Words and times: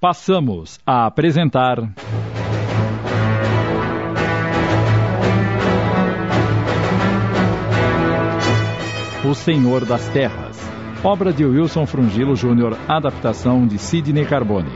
Passamos 0.00 0.78
a 0.86 1.06
apresentar. 1.06 1.80
O 9.28 9.34
Senhor 9.34 9.84
das 9.84 10.08
Terras, 10.10 10.56
obra 11.02 11.32
de 11.32 11.44
Wilson 11.44 11.84
Frungilo 11.84 12.36
Júnior, 12.36 12.78
adaptação 12.86 13.66
de 13.66 13.76
Sidney 13.76 14.24
Carbone. 14.24 14.70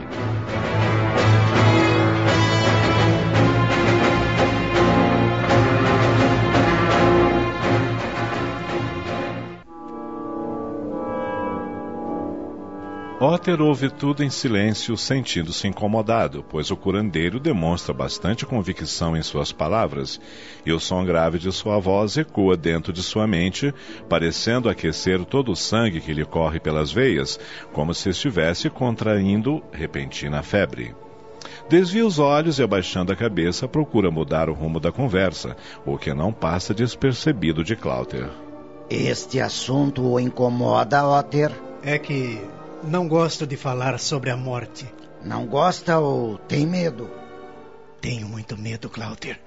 Otter 13.23 13.61
ouve 13.61 13.89
tudo 13.89 14.21
em 14.21 14.29
silêncio, 14.29 14.97
sentindo-se 14.97 15.65
incomodado, 15.65 16.43
pois 16.49 16.69
o 16.71 16.75
curandeiro 16.75 17.39
demonstra 17.39 17.93
bastante 17.93 18.45
convicção 18.45 19.15
em 19.15 19.23
suas 19.23 19.49
palavras, 19.49 20.19
e 20.65 20.73
o 20.73 20.79
som 20.79 21.05
grave 21.05 21.39
de 21.39 21.49
sua 21.49 21.79
voz 21.79 22.17
ecoa 22.17 22.57
dentro 22.57 22.91
de 22.91 23.01
sua 23.01 23.25
mente, 23.25 23.73
parecendo 24.09 24.67
aquecer 24.67 25.23
todo 25.23 25.53
o 25.53 25.55
sangue 25.55 26.01
que 26.01 26.11
lhe 26.11 26.25
corre 26.25 26.59
pelas 26.59 26.91
veias, 26.91 27.39
como 27.71 27.93
se 27.93 28.09
estivesse 28.09 28.69
contraindo 28.69 29.63
repentina 29.71 30.43
febre. 30.43 30.93
Desvia 31.69 32.05
os 32.05 32.19
olhos 32.19 32.59
e, 32.59 32.63
abaixando 32.63 33.13
a 33.13 33.15
cabeça, 33.15 33.69
procura 33.69 34.11
mudar 34.11 34.49
o 34.49 34.53
rumo 34.53 34.81
da 34.81 34.91
conversa, 34.91 35.55
o 35.85 35.97
que 35.97 36.13
não 36.13 36.33
passa 36.33 36.73
despercebido 36.73 37.63
de 37.63 37.77
Clouter. 37.77 38.29
Este 38.89 39.39
assunto 39.39 40.03
o 40.11 40.19
incomoda, 40.19 41.07
Otter? 41.07 41.53
É 41.81 41.97
que 41.97 42.41
não 42.83 43.07
gosto 43.07 43.47
de 43.47 43.55
falar 43.57 43.99
sobre 43.99 44.29
a 44.29 44.37
morte. 44.37 44.85
Não 45.23 45.45
gosta 45.45 45.99
ou 45.99 46.37
tem 46.37 46.65
medo? 46.65 47.09
Tenho 48.01 48.27
muito 48.27 48.57
medo, 48.57 48.89
Cláudia. 48.89 49.39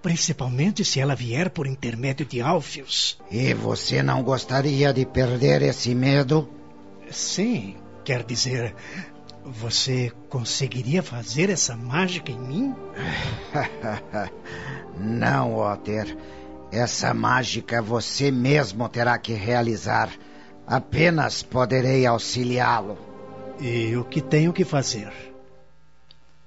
Principalmente 0.00 0.84
se 0.84 1.00
ela 1.00 1.14
vier 1.14 1.50
por 1.50 1.66
intermédio 1.66 2.24
de 2.24 2.40
Alfios. 2.40 3.18
E 3.30 3.52
você 3.52 4.02
não 4.02 4.22
gostaria 4.22 4.92
de 4.92 5.04
perder 5.04 5.62
esse 5.62 5.94
medo? 5.94 6.48
Sim, 7.10 7.76
quer 8.04 8.22
dizer, 8.22 8.74
você 9.44 10.12
conseguiria 10.28 11.02
fazer 11.02 11.50
essa 11.50 11.76
mágica 11.76 12.30
em 12.30 12.38
mim? 12.38 12.76
não, 14.96 15.56
Otter. 15.56 16.16
Essa 16.70 17.12
mágica 17.12 17.82
você 17.82 18.30
mesmo 18.30 18.88
terá 18.88 19.18
que 19.18 19.32
realizar. 19.32 20.08
Apenas 20.70 21.42
poderei 21.42 22.06
auxiliá-lo. 22.06 22.96
E 23.58 23.96
o 23.96 24.04
que 24.04 24.20
tenho 24.20 24.52
que 24.52 24.64
fazer? 24.64 25.12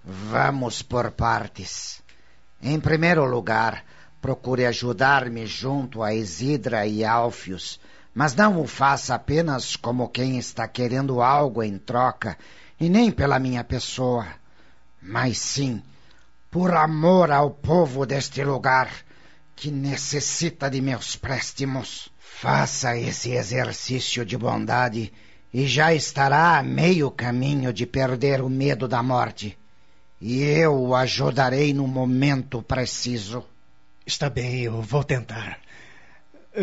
Vamos 0.02 0.82
por 0.82 1.12
partes. 1.12 2.02
Em 2.62 2.80
primeiro 2.80 3.26
lugar, 3.26 3.84
procure 4.22 4.66
ajudar-me 4.66 5.46
junto 5.46 6.02
a 6.02 6.14
Isidra 6.14 6.88
e 6.88 7.04
Alfios, 7.04 7.82
mas 8.16 8.34
não 8.34 8.62
o 8.62 8.66
faça 8.66 9.14
apenas 9.14 9.76
como 9.76 10.08
quem 10.08 10.38
está 10.38 10.70
querendo 10.70 11.22
algo 11.22 11.62
em 11.62 11.78
troca, 11.78 12.38
e 12.80 12.88
nem 12.88 13.12
pela 13.12 13.40
minha 13.40 13.66
pessoa, 13.66 14.26
mas 15.02 15.38
sim 15.38 15.84
por 16.50 16.74
amor 16.74 17.30
ao 17.30 17.52
povo 17.52 18.06
deste 18.06 18.42
lugar 18.42 18.90
que 19.54 19.70
necessita 19.70 20.70
de 20.70 20.80
meus 20.80 21.18
préstimos. 21.18 22.13
Faça 22.40 22.98
esse 22.98 23.32
exercício 23.32 24.26
de 24.26 24.38
bondade 24.38 25.14
e 25.54 25.66
já 25.66 25.94
estará 25.94 26.58
a 26.58 26.64
meio 26.64 27.10
caminho 27.10 27.72
de 27.72 27.86
perder 27.86 28.42
o 28.42 28.50
medo 28.50 28.88
da 28.88 29.02
morte. 29.02 29.58
E 30.20 30.42
eu 30.42 30.74
o 30.74 30.96
ajudarei 30.96 31.74
no 31.74 31.88
momento 31.88 32.62
preciso. 32.62 33.46
Está 34.06 34.30
bem, 34.30 34.62
eu 34.62 34.82
vou 34.82 35.04
tentar. 35.04 35.58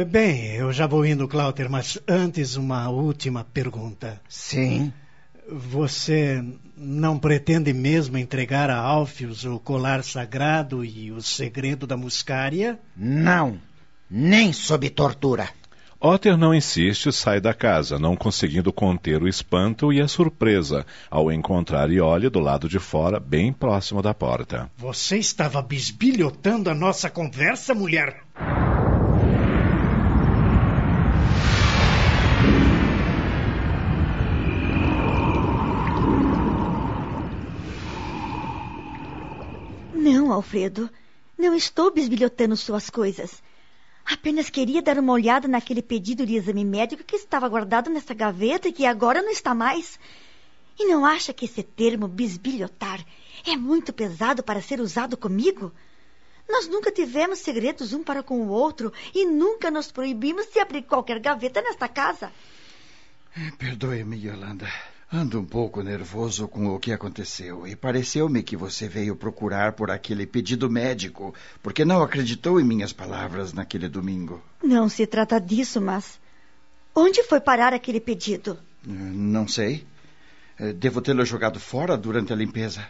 Bem, 0.08 0.54
eu 0.54 0.72
já 0.72 0.86
vou 0.86 1.06
indo, 1.06 1.26
Cláudio, 1.26 1.70
mas 1.70 1.98
antes 2.06 2.56
uma 2.56 2.90
última 2.90 3.42
pergunta. 3.42 4.20
Sim. 4.28 4.92
Você 5.48 6.44
não 6.76 7.18
pretende 7.18 7.72
mesmo 7.72 8.18
entregar 8.18 8.68
a 8.70 8.76
Alfios 8.76 9.44
o 9.44 9.58
colar 9.58 10.04
sagrado 10.04 10.84
e 10.84 11.10
o 11.10 11.22
segredo 11.22 11.86
da 11.86 11.96
muscária? 11.96 12.78
Não, 12.94 13.58
nem 14.10 14.52
sob 14.52 14.90
tortura. 14.90 15.48
Otter 16.02 16.34
não 16.34 16.54
insiste 16.54 17.10
e 17.10 17.12
sai 17.12 17.42
da 17.42 17.52
casa, 17.52 17.98
não 17.98 18.16
conseguindo 18.16 18.72
conter 18.72 19.22
o 19.22 19.28
espanto 19.28 19.92
e 19.92 20.00
a 20.00 20.08
surpresa 20.08 20.86
ao 21.10 21.30
encontrar 21.30 21.90
Iole 21.90 22.30
do 22.30 22.40
lado 22.40 22.70
de 22.70 22.78
fora, 22.78 23.20
bem 23.20 23.52
próximo 23.52 24.00
da 24.00 24.14
porta. 24.14 24.70
Você 24.78 25.18
estava 25.18 25.60
bisbilhotando 25.60 26.70
a 26.70 26.74
nossa 26.74 27.10
conversa, 27.10 27.74
mulher? 27.74 28.24
Não, 39.92 40.32
Alfredo. 40.32 40.88
Não 41.36 41.54
estou 41.54 41.92
bisbilhotando 41.92 42.56
suas 42.56 42.88
coisas. 42.88 43.42
Apenas 44.10 44.50
queria 44.50 44.82
dar 44.82 44.98
uma 44.98 45.12
olhada 45.12 45.46
naquele 45.46 45.80
pedido 45.80 46.26
de 46.26 46.34
exame 46.34 46.64
médico 46.64 47.04
que 47.04 47.14
estava 47.14 47.48
guardado 47.48 47.88
nessa 47.88 48.12
gaveta 48.12 48.66
e 48.66 48.72
que 48.72 48.84
agora 48.84 49.22
não 49.22 49.30
está 49.30 49.54
mais. 49.54 50.00
E 50.76 50.86
não 50.86 51.06
acha 51.06 51.32
que 51.32 51.44
esse 51.44 51.62
termo 51.62 52.08
bisbilhotar 52.08 53.04
é 53.46 53.56
muito 53.56 53.92
pesado 53.92 54.42
para 54.42 54.60
ser 54.60 54.80
usado 54.80 55.16
comigo? 55.16 55.72
Nós 56.48 56.66
nunca 56.66 56.90
tivemos 56.90 57.38
segredos 57.38 57.92
um 57.92 58.02
para 58.02 58.20
com 58.20 58.42
o 58.42 58.48
outro 58.48 58.92
e 59.14 59.24
nunca 59.24 59.70
nos 59.70 59.92
proibimos 59.92 60.46
de 60.46 60.58
abrir 60.58 60.82
qualquer 60.82 61.20
gaveta 61.20 61.62
nesta 61.62 61.86
casa. 61.86 62.32
Perdoe-me, 63.58 64.16
Yolanda. 64.16 64.68
Ando 65.12 65.40
um 65.40 65.44
pouco 65.44 65.82
nervoso 65.82 66.46
com 66.46 66.68
o 66.68 66.78
que 66.78 66.92
aconteceu 66.92 67.66
e 67.66 67.74
pareceu-me 67.74 68.44
que 68.44 68.56
você 68.56 68.88
veio 68.88 69.16
procurar 69.16 69.72
por 69.72 69.90
aquele 69.90 70.24
pedido 70.24 70.70
médico, 70.70 71.34
porque 71.60 71.84
não 71.84 72.00
acreditou 72.00 72.60
em 72.60 72.64
minhas 72.64 72.92
palavras 72.92 73.52
naquele 73.52 73.88
domingo. 73.88 74.40
Não 74.62 74.88
se 74.88 75.08
trata 75.08 75.40
disso, 75.40 75.80
mas. 75.80 76.20
Onde 76.94 77.24
foi 77.24 77.40
parar 77.40 77.74
aquele 77.74 77.98
pedido? 77.98 78.56
Não 78.86 79.48
sei. 79.48 79.84
Eh, 80.56 80.72
devo 80.72 81.02
tê-lo 81.02 81.24
jogado 81.24 81.58
fora 81.58 81.96
durante 81.96 82.32
a 82.32 82.36
limpeza. 82.36 82.86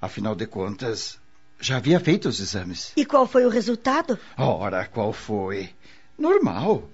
Afinal 0.00 0.34
de 0.34 0.46
contas, 0.48 1.20
já 1.60 1.76
havia 1.76 2.00
feito 2.00 2.28
os 2.28 2.40
exames. 2.40 2.92
E 2.96 3.06
qual 3.06 3.24
foi 3.24 3.46
o 3.46 3.48
resultado? 3.48 4.18
Ora, 4.36 4.84
qual 4.86 5.12
foi? 5.12 5.70
Normal. 6.18 6.90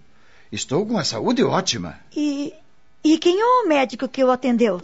Estou 0.52 0.84
com 0.84 0.98
a 0.98 1.04
saúde 1.04 1.42
ótima. 1.42 1.98
E 2.14 2.52
e 3.02 3.18
quem 3.18 3.40
é 3.40 3.44
o 3.44 3.68
médico 3.68 4.08
que 4.08 4.22
o 4.22 4.30
atendeu? 4.30 4.80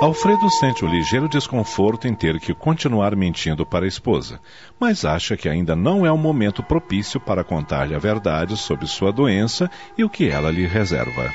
Alfredo 0.00 0.48
sente 0.48 0.84
um 0.84 0.88
ligeiro 0.88 1.28
desconforto 1.28 2.06
em 2.06 2.14
ter 2.14 2.38
que 2.38 2.54
continuar 2.54 3.16
mentindo 3.16 3.66
para 3.66 3.84
a 3.84 3.88
esposa, 3.88 4.40
mas 4.78 5.04
acha 5.04 5.36
que 5.36 5.48
ainda 5.48 5.74
não 5.74 6.06
é 6.06 6.12
o 6.12 6.16
momento 6.16 6.62
propício 6.62 7.18
para 7.18 7.42
contar-lhe 7.42 7.96
a 7.96 7.98
verdade 7.98 8.56
sobre 8.56 8.86
sua 8.86 9.10
doença 9.10 9.68
e 9.96 10.04
o 10.04 10.08
que 10.08 10.28
ela 10.28 10.52
lhe 10.52 10.66
reserva. 10.66 11.34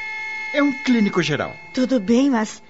É 0.54 0.64
um 0.64 0.72
clínico 0.72 1.22
geral. 1.22 1.54
Tudo 1.74 2.00
bem, 2.00 2.30
mas 2.30 2.64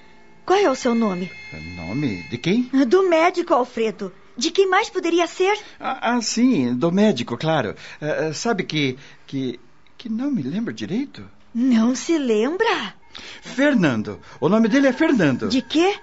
qual 0.43 0.57
é 0.57 0.69
o 0.69 0.75
seu 0.75 0.95
nome? 0.95 1.31
Nome 1.75 2.23
de 2.23 2.39
quem? 2.39 2.63
Do 2.88 3.07
médico, 3.07 3.53
Alfredo. 3.53 4.11
De 4.35 4.49
quem 4.49 4.67
mais 4.67 4.89
poderia 4.89 5.27
ser? 5.27 5.55
Ah, 5.79 6.16
ah 6.16 6.22
sim, 6.22 6.73
do 6.75 6.91
médico, 6.91 7.38
claro. 7.38 7.75
Uh, 8.01 8.33
sabe 8.33 8.63
que, 8.63 8.97
que. 9.27 9.59
que 9.95 10.09
não 10.09 10.31
me 10.31 10.41
lembro 10.41 10.73
direito? 10.73 11.23
Não 11.53 11.96
se 11.96 12.18
lembra? 12.18 12.96
Fernando. 13.41 14.19
O 14.40 14.50
nome 14.50 14.68
dele 14.68 14.88
é 14.88 14.94
Fernando. 14.94 15.47
De 15.47 15.62
quê? 15.62 16.00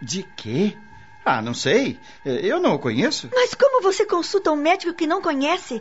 De 0.00 0.22
quê? 0.36 0.76
Ah, 1.24 1.40
não 1.40 1.54
sei. 1.54 2.00
Eu 2.24 2.58
não 2.58 2.74
o 2.74 2.78
conheço. 2.78 3.28
Mas 3.32 3.54
como 3.54 3.80
você 3.80 4.04
consulta 4.04 4.50
um 4.50 4.56
médico 4.56 4.92
que 4.92 5.06
não 5.06 5.22
conhece? 5.22 5.80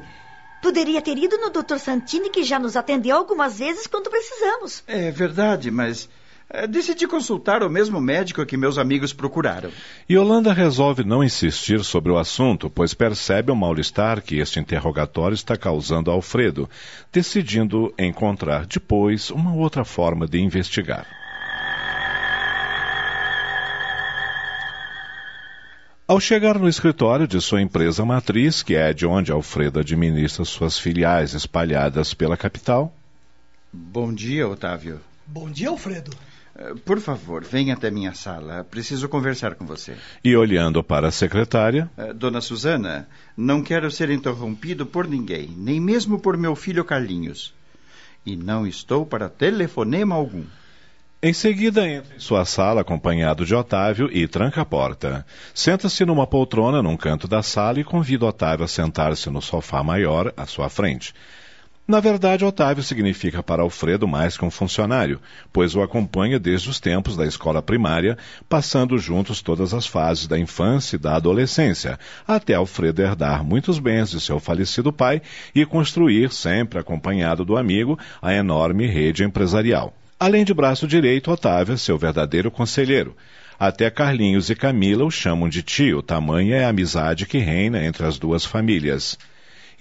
Poderia 0.61 1.01
ter 1.01 1.17
ido 1.17 1.37
no 1.37 1.49
Dr. 1.49 1.77
Santini, 1.77 2.29
que 2.29 2.43
já 2.43 2.59
nos 2.59 2.75
atendeu 2.75 3.17
algumas 3.17 3.57
vezes 3.57 3.87
quando 3.87 4.11
precisamos. 4.11 4.83
É 4.85 5.09
verdade, 5.09 5.71
mas 5.71 6.07
decidi 6.69 7.07
consultar 7.07 7.63
o 7.63 7.69
mesmo 7.69 8.01
médico 8.01 8.45
que 8.45 8.57
meus 8.57 8.77
amigos 8.77 9.13
procuraram. 9.13 9.71
Yolanda 10.09 10.53
resolve 10.53 11.03
não 11.03 11.23
insistir 11.23 11.83
sobre 11.83 12.11
o 12.11 12.17
assunto, 12.17 12.69
pois 12.69 12.93
percebe 12.93 13.51
o 13.51 13.55
mal-estar 13.55 14.21
que 14.21 14.37
este 14.37 14.59
interrogatório 14.59 15.35
está 15.35 15.55
causando 15.55 16.11
a 16.11 16.13
Alfredo, 16.13 16.69
decidindo 17.11 17.93
encontrar 17.97 18.65
depois 18.65 19.29
uma 19.29 19.53
outra 19.53 19.85
forma 19.85 20.27
de 20.27 20.39
investigar. 20.39 21.07
Ao 26.07 26.19
chegar 26.19 26.59
no 26.59 26.67
escritório 26.67 27.25
de 27.25 27.39
sua 27.39 27.61
empresa 27.61 28.03
matriz, 28.03 28.61
que 28.61 28.75
é 28.75 28.91
de 28.91 29.05
onde 29.05 29.31
Alfredo 29.31 29.79
administra 29.79 30.43
suas 30.43 30.77
filiais 30.77 31.33
espalhadas 31.33 32.13
pela 32.13 32.35
capital. 32.35 32.93
Bom 33.71 34.13
dia, 34.13 34.45
Otávio. 34.45 34.99
Bom 35.25 35.49
dia, 35.49 35.69
Alfredo. 35.69 36.11
Eh, 36.61 36.75
por 36.85 36.99
favor, 36.99 37.43
venha 37.43 37.73
até 37.73 37.89
minha 37.89 38.13
sala. 38.13 38.63
Preciso 38.63 39.09
conversar 39.09 39.55
com 39.55 39.65
você. 39.65 39.95
E 40.23 40.35
olhando 40.35 40.83
para 40.83 41.07
a 41.07 41.11
secretária. 41.11 41.89
Uh, 41.97 42.13
Dona 42.13 42.41
Susana, 42.41 43.07
não 43.35 43.63
quero 43.63 43.89
ser 43.89 44.09
interrompido 44.11 44.85
por 44.85 45.07
ninguém, 45.07 45.49
nem 45.57 45.79
mesmo 45.79 46.19
por 46.19 46.37
meu 46.37 46.55
filho 46.55 46.85
Carlinhos. 46.85 47.53
E 48.25 48.35
não 48.35 48.67
estou 48.67 49.05
para 49.05 49.27
telefonema 49.27 50.15
algum. 50.15 50.43
Em 51.23 51.33
seguida, 51.33 51.87
entra 51.87 52.15
em 52.15 52.19
sua 52.19 52.45
sala 52.45 52.81
acompanhado 52.81 53.45
de 53.45 53.53
Otávio 53.53 54.09
e 54.11 54.27
tranca 54.27 54.61
a 54.61 54.65
porta. 54.65 55.25
Senta-se 55.53 56.03
numa 56.03 56.25
poltrona 56.25 56.81
num 56.81 56.97
canto 56.97 57.27
da 57.27 57.43
sala 57.43 57.79
e 57.79 57.83
convida 57.83 58.25
Otávio 58.25 58.65
a 58.65 58.67
sentar-se 58.67 59.29
no 59.29 59.41
sofá 59.41 59.83
maior 59.83 60.33
à 60.35 60.47
sua 60.47 60.67
frente. 60.67 61.13
Na 61.87 61.99
verdade, 61.99 62.45
Otávio 62.45 62.83
significa 62.83 63.41
para 63.41 63.63
Alfredo 63.63 64.07
mais 64.07 64.37
que 64.37 64.45
um 64.45 64.51
funcionário, 64.51 65.19
pois 65.51 65.75
o 65.75 65.81
acompanha 65.81 66.39
desde 66.39 66.69
os 66.69 66.79
tempos 66.79 67.17
da 67.17 67.25
escola 67.25 67.61
primária, 67.61 68.17
passando 68.47 68.97
juntos 68.97 69.41
todas 69.41 69.73
as 69.73 69.85
fases 69.85 70.27
da 70.27 70.39
infância 70.39 70.95
e 70.95 70.99
da 70.99 71.15
adolescência, 71.15 71.99
até 72.27 72.53
Alfredo 72.53 73.01
herdar 73.01 73.43
muitos 73.43 73.79
bens 73.79 74.11
de 74.11 74.21
seu 74.21 74.39
falecido 74.39 74.93
pai 74.93 75.21
e 75.53 75.65
construir, 75.65 76.31
sempre 76.31 76.79
acompanhado 76.79 77.43
do 77.43 77.57
amigo, 77.57 77.97
a 78.21 78.33
enorme 78.33 78.85
rede 78.85 79.23
empresarial. 79.23 79.93
Além 80.19 80.45
de 80.45 80.53
braço 80.53 80.87
direito, 80.87 81.31
Otávio 81.31 81.73
é 81.73 81.77
seu 81.77 81.97
verdadeiro 81.97 82.51
conselheiro. 82.51 83.17
Até 83.59 83.89
Carlinhos 83.89 84.49
e 84.49 84.55
Camila 84.55 85.03
o 85.03 85.11
chamam 85.11 85.49
de 85.49 85.61
tio, 85.61 86.01
tamanha 86.01 86.57
é 86.57 86.65
a 86.65 86.69
amizade 86.69 87.25
que 87.25 87.39
reina 87.39 87.83
entre 87.83 88.05
as 88.05 88.17
duas 88.17 88.45
famílias. 88.45 89.17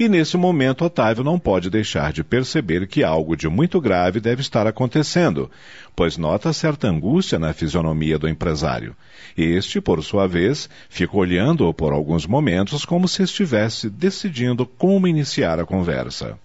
E 0.01 0.09
nesse 0.09 0.35
momento, 0.39 0.83
Otávio 0.83 1.23
não 1.23 1.39
pode 1.39 1.69
deixar 1.69 2.11
de 2.11 2.25
perceber 2.25 2.89
que 2.89 3.05
algo 3.05 3.37
de 3.37 3.51
muito 3.51 3.79
grave 3.79 4.19
deve 4.19 4.41
estar 4.41 4.67
acontecendo, 4.67 5.51
pois 5.95 6.17
nota 6.17 6.55
certa 6.55 6.89
angústia 6.89 7.39
na 7.39 7.53
fisionomia 7.53 8.19
do 8.19 8.27
empresário. 8.27 8.97
Este, 9.37 9.79
por 9.79 10.03
sua 10.03 10.27
vez, 10.27 10.71
fica 10.89 11.15
olhando-o 11.15 11.75
por 11.75 11.93
alguns 11.93 12.25
momentos 12.25 12.87
como 12.87 13.07
se 13.07 13.25
estivesse 13.25 13.91
decidindo 13.91 14.65
como 14.65 15.07
iniciar 15.07 15.61
a 15.61 15.67
conversa. 15.67 16.39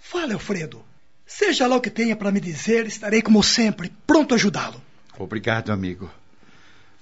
Fale, 0.00 0.32
Alfredo. 0.32 0.82
Seja 1.24 1.68
lá 1.68 1.76
o 1.76 1.80
que 1.80 1.90
tenha 1.90 2.16
para 2.16 2.32
me 2.32 2.40
dizer, 2.40 2.84
estarei 2.84 3.22
como 3.22 3.44
sempre, 3.44 3.92
pronto 4.08 4.34
a 4.34 4.36
ajudá-lo. 4.36 4.82
Obrigado, 5.16 5.70
amigo. 5.70 6.10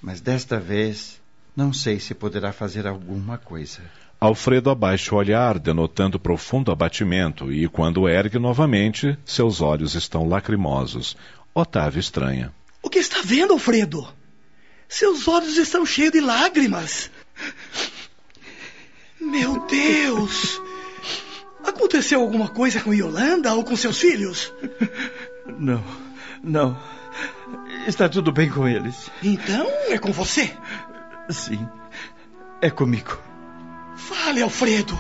Mas 0.03 0.21
desta 0.21 0.61
vez, 0.61 1.19
não 1.57 1.73
sei 1.73 1.99
se 1.99 2.13
poderá 2.15 2.53
fazer 2.53 2.87
alguma 2.87 3.39
coisa. 3.39 3.81
Alfredo 4.19 4.71
abaixa 4.71 5.15
o 5.15 5.19
olhar, 5.19 5.59
denotando 5.59 6.19
profundo 6.19 6.73
abatimento, 6.73 7.53
e 7.53 7.69
quando 7.69 8.09
ergue 8.09 8.39
novamente, 8.39 9.17
seus 9.25 9.61
olhos 9.61 9.95
estão 9.95 10.27
lacrimosos. 10.27 11.17
Otávio 11.55 12.01
estranha. 12.01 12.53
O 12.83 12.89
que 12.89 12.99
está 12.99 13.21
vendo, 13.23 13.53
Alfredo? 13.53 14.09
Seus 14.89 15.29
olhos 15.29 15.57
estão 15.57 15.85
cheios 15.85 16.13
de 16.13 16.21
lágrimas. 16.21 17.11
Meu 19.21 19.67
Deus! 19.67 20.61
Aconteceu 21.65 22.21
alguma 22.21 22.49
coisa 22.49 22.81
com 22.81 22.95
Yolanda 22.95 23.53
ou 23.55 23.65
com 23.65 23.77
seus 23.77 23.99
filhos? 23.99 24.53
Não, 25.59 25.83
não. 26.43 26.79
Está 27.87 28.09
tudo 28.09 28.33
bem 28.33 28.49
com 28.49 28.67
eles. 28.67 29.11
Então 29.23 29.67
é 29.89 29.99
com 29.99 30.13
você? 30.13 30.53
Sim, 31.29 31.69
é 32.61 32.71
comigo. 32.71 33.19
Fale, 33.97 34.43
Alfredo. 34.43 34.97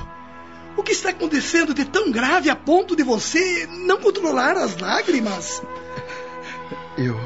O 0.77 0.83
que 0.83 0.93
está 0.93 1.11
acontecendo 1.11 1.73
de 1.73 1.85
tão 1.85 2.11
grave 2.11 2.51
a 2.51 2.57
ponto 2.57 2.95
de 2.97 3.03
você 3.03 3.67
não 3.67 3.99
controlar 3.99 4.57
as 4.57 4.77
lágrimas? 4.77 5.63
Eu. 6.99 7.19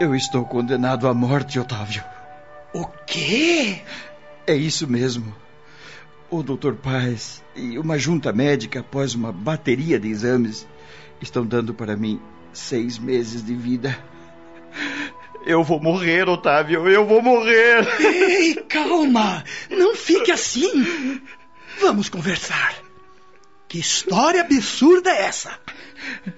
Eu 0.00 0.14
estou 0.14 0.44
condenado 0.44 1.06
à 1.06 1.14
morte, 1.14 1.58
Otávio. 1.58 2.02
O 2.72 2.86
quê? 3.06 3.82
É 4.46 4.54
isso 4.54 4.86
mesmo. 4.86 5.34
O 6.30 6.42
Dr. 6.42 6.72
Paz 6.74 7.42
e 7.54 7.78
uma 7.78 7.98
junta 7.98 8.32
médica, 8.32 8.80
após 8.80 9.14
uma 9.14 9.30
bateria 9.30 10.00
de 10.00 10.08
exames, 10.08 10.66
estão 11.20 11.46
dando 11.46 11.72
para 11.72 11.96
mim 11.96 12.20
seis 12.52 12.98
meses 12.98 13.44
de 13.44 13.54
vida. 13.54 13.96
Eu 15.46 15.62
vou 15.62 15.80
morrer, 15.80 16.28
Otávio, 16.28 16.88
eu 16.88 17.06
vou 17.06 17.20
morrer. 17.20 17.86
Ei, 18.00 18.54
calma, 18.54 19.44
não 19.70 19.94
fique 19.94 20.32
assim. 20.32 21.20
Vamos 21.80 22.08
conversar. 22.08 22.74
Que 23.68 23.78
história 23.78 24.40
absurda 24.40 25.10
é 25.10 25.22
essa? 25.22 25.58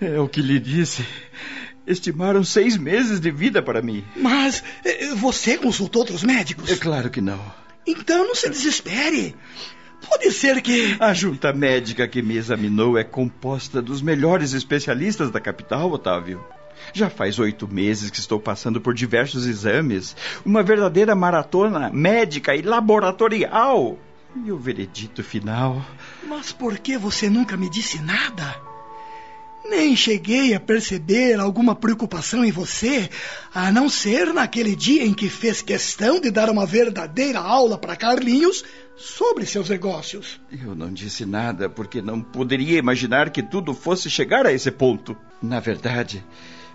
É 0.00 0.18
o 0.18 0.28
que 0.28 0.40
lhe 0.40 0.58
disse. 0.58 1.06
Estimaram 1.86 2.42
seis 2.42 2.76
meses 2.76 3.20
de 3.20 3.30
vida 3.30 3.62
para 3.62 3.80
mim. 3.80 4.04
Mas 4.16 4.64
eh, 4.84 5.14
você 5.14 5.56
consultou 5.56 6.02
outros 6.02 6.24
médicos? 6.24 6.70
É 6.70 6.76
claro 6.76 7.08
que 7.10 7.20
não. 7.20 7.40
Então 7.86 8.26
não 8.26 8.34
se 8.34 8.50
desespere. 8.50 9.36
Pode 10.08 10.30
ser 10.32 10.60
que. 10.60 10.96
A 10.98 11.14
junta 11.14 11.52
médica 11.52 12.08
que 12.08 12.22
me 12.22 12.36
examinou 12.36 12.98
é 12.98 13.04
composta 13.04 13.80
dos 13.80 14.02
melhores 14.02 14.52
especialistas 14.52 15.30
da 15.30 15.40
capital, 15.40 15.90
Otávio. 15.92 16.44
Já 16.92 17.10
faz 17.10 17.38
oito 17.38 17.66
meses 17.66 18.10
que 18.10 18.18
estou 18.18 18.40
passando 18.40 18.80
por 18.80 18.94
diversos 18.94 19.46
exames, 19.46 20.16
uma 20.44 20.62
verdadeira 20.62 21.14
maratona 21.14 21.90
médica 21.90 22.54
e 22.54 22.62
laboratorial. 22.62 23.98
E 24.44 24.52
o 24.52 24.58
veredito 24.58 25.22
final. 25.22 25.84
Mas 26.26 26.52
por 26.52 26.78
que 26.78 26.98
você 26.98 27.30
nunca 27.30 27.56
me 27.56 27.70
disse 27.70 28.00
nada? 28.02 28.56
Nem 29.68 29.96
cheguei 29.96 30.54
a 30.54 30.60
perceber 30.60 31.40
alguma 31.40 31.74
preocupação 31.74 32.44
em 32.44 32.52
você, 32.52 33.10
a 33.52 33.72
não 33.72 33.88
ser 33.88 34.32
naquele 34.32 34.76
dia 34.76 35.04
em 35.04 35.12
que 35.12 35.28
fez 35.28 35.60
questão 35.60 36.20
de 36.20 36.30
dar 36.30 36.48
uma 36.48 36.64
verdadeira 36.64 37.40
aula 37.40 37.76
para 37.76 37.96
Carlinhos 37.96 38.64
sobre 38.96 39.44
seus 39.44 39.68
negócios. 39.68 40.40
Eu 40.52 40.74
não 40.74 40.92
disse 40.92 41.26
nada 41.26 41.68
porque 41.68 42.00
não 42.00 42.20
poderia 42.20 42.78
imaginar 42.78 43.30
que 43.30 43.42
tudo 43.42 43.74
fosse 43.74 44.08
chegar 44.08 44.46
a 44.46 44.52
esse 44.52 44.70
ponto. 44.70 45.16
Na 45.42 45.58
verdade, 45.58 46.24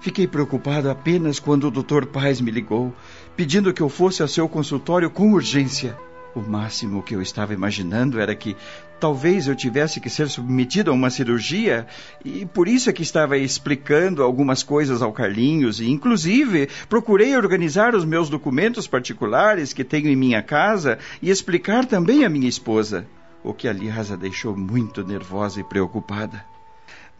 fiquei 0.01 0.27
preocupado 0.27 0.89
apenas 0.89 1.39
quando 1.39 1.67
o 1.67 1.71
Dr. 1.71 2.07
Paz 2.07 2.41
me 2.41 2.51
ligou, 2.51 2.93
pedindo 3.37 3.71
que 3.71 3.81
eu 3.81 3.87
fosse 3.87 4.21
ao 4.21 4.27
seu 4.27 4.49
consultório 4.49 5.09
com 5.09 5.31
urgência. 5.31 5.95
O 6.33 6.41
máximo 6.41 7.03
que 7.03 7.13
eu 7.13 7.21
estava 7.21 7.53
imaginando 7.53 8.19
era 8.19 8.33
que 8.33 8.55
talvez 8.99 9.47
eu 9.47 9.55
tivesse 9.55 9.99
que 9.99 10.09
ser 10.09 10.29
submetido 10.29 10.89
a 10.89 10.93
uma 10.93 11.09
cirurgia 11.09 11.85
e 12.23 12.45
por 12.45 12.67
isso 12.67 12.89
é 12.89 12.93
que 12.93 13.03
estava 13.03 13.37
explicando 13.37 14.23
algumas 14.23 14.63
coisas 14.63 15.01
ao 15.01 15.11
Carlinhos 15.11 15.81
e 15.81 15.89
inclusive 15.89 16.69
procurei 16.87 17.35
organizar 17.35 17.93
os 17.95 18.05
meus 18.05 18.29
documentos 18.29 18.87
particulares 18.87 19.73
que 19.73 19.83
tenho 19.83 20.07
em 20.07 20.15
minha 20.15 20.41
casa 20.41 20.99
e 21.21 21.29
explicar 21.29 21.85
também 21.85 22.23
à 22.23 22.29
minha 22.29 22.47
esposa, 22.47 23.05
o 23.43 23.53
que 23.53 23.67
aliás 23.67 24.11
a 24.11 24.15
deixou 24.15 24.55
muito 24.55 25.03
nervosa 25.03 25.59
e 25.59 25.63
preocupada. 25.63 26.50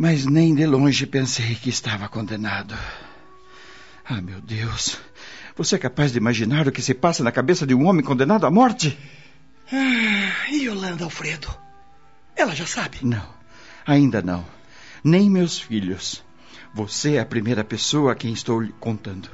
Mas 0.01 0.25
nem 0.25 0.55
de 0.55 0.65
longe 0.65 1.05
pensei 1.05 1.53
que 1.53 1.69
estava 1.69 2.09
condenado. 2.09 2.75
Ah, 4.03 4.19
meu 4.19 4.41
Deus. 4.41 4.97
Você 5.55 5.75
é 5.75 5.77
capaz 5.77 6.11
de 6.11 6.17
imaginar 6.17 6.67
o 6.67 6.71
que 6.71 6.81
se 6.81 6.95
passa 6.95 7.23
na 7.23 7.31
cabeça 7.31 7.67
de 7.67 7.75
um 7.75 7.85
homem 7.85 8.03
condenado 8.03 8.47
à 8.47 8.49
morte? 8.49 8.97
Ah, 9.71 10.49
e 10.49 10.63
Yolanda 10.63 11.03
Alfredo? 11.03 11.55
Ela 12.35 12.55
já 12.55 12.65
sabe? 12.65 12.97
Não, 13.03 13.23
ainda 13.85 14.23
não. 14.23 14.43
Nem 15.03 15.29
meus 15.29 15.59
filhos. 15.59 16.23
Você 16.73 17.17
é 17.17 17.19
a 17.19 17.25
primeira 17.25 17.63
pessoa 17.63 18.13
a 18.13 18.15
quem 18.15 18.33
estou 18.33 18.59
lhe 18.59 18.73
contando. 18.79 19.29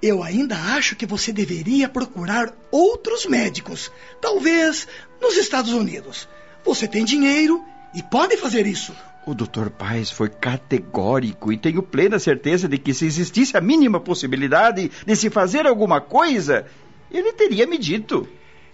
Eu 0.00 0.22
ainda 0.22 0.56
acho 0.76 0.94
que 0.94 1.06
você 1.06 1.32
deveria 1.32 1.88
procurar 1.88 2.54
outros 2.70 3.26
médicos, 3.26 3.90
talvez 4.20 4.86
nos 5.20 5.36
Estados 5.36 5.72
Unidos. 5.72 6.28
Você 6.64 6.86
tem 6.86 7.04
dinheiro 7.04 7.64
e 7.92 8.00
pode 8.00 8.36
fazer 8.36 8.64
isso. 8.64 8.94
O 9.28 9.34
Dr. 9.34 9.68
Paz 9.68 10.10
foi 10.10 10.30
categórico 10.30 11.52
e 11.52 11.58
tenho 11.58 11.82
plena 11.82 12.18
certeza 12.18 12.66
de 12.66 12.78
que 12.78 12.94
se 12.94 13.04
existisse 13.04 13.54
a 13.58 13.60
mínima 13.60 14.00
possibilidade 14.00 14.90
de 15.06 15.16
se 15.16 15.28
fazer 15.28 15.66
alguma 15.66 16.00
coisa, 16.00 16.64
ele 17.10 17.34
teria 17.34 17.66
me 17.66 17.76
dito. 17.76 18.26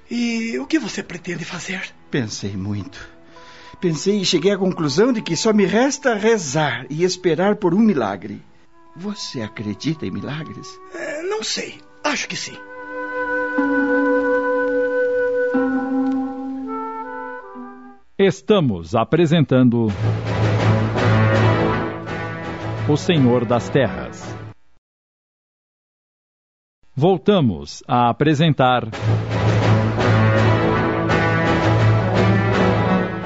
E 0.08 0.56
o 0.61 0.64
que 0.64 0.78
você 0.78 1.02
pretende 1.02 1.44
fazer? 1.44 1.82
Pensei 2.08 2.56
muito. 2.56 3.04
Pensei 3.80 4.20
e 4.20 4.25
cheguei 4.25 4.52
à 4.52 4.56
conclusão 4.56 5.12
de 5.12 5.23
que 5.23 5.34
só 5.34 5.52
me 5.52 5.66
resta 5.66 6.14
rezar 6.14 6.87
e 6.88 7.02
esperar 7.02 7.56
por 7.56 7.75
um 7.75 7.80
milagre. 7.80 8.40
Você 8.94 9.42
acredita 9.42 10.06
em 10.06 10.12
milagres? 10.12 10.68
É, 10.94 11.20
não 11.25 11.42
sei. 11.42 11.80
Acho 12.04 12.28
que 12.28 12.37
sim. 12.37 12.56
Estamos 18.16 18.94
apresentando 18.94 19.88
o 22.86 22.98
Senhor 22.98 23.46
das 23.46 23.70
Terras. 23.70 24.22
Voltamos 26.94 27.82
a 27.88 28.10
apresentar. 28.10 28.84